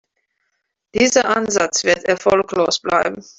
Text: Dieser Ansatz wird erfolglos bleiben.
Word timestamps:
Dieser 0.95 1.25
Ansatz 1.25 1.83
wird 1.83 2.05
erfolglos 2.05 2.79
bleiben. 2.79 3.23